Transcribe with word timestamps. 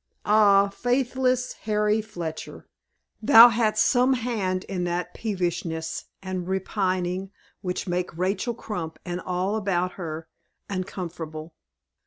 Ah, 0.25 0.67
faithless 0.69 1.53
Harry 1.69 2.01
Fletcher! 2.01 2.67
thou 3.21 3.49
hadst 3.49 3.85
some 3.85 4.13
hand 4.13 4.63
in 4.63 4.83
that 4.85 5.13
peevishness 5.13 6.05
and 6.23 6.47
repining 6.47 7.29
which 7.61 7.87
make 7.87 8.17
Rachel 8.17 8.55
Crump, 8.55 8.97
and 9.05 9.21
all 9.21 9.55
about 9.55 9.91
her, 9.91 10.27
uncomfortable. 10.67 11.53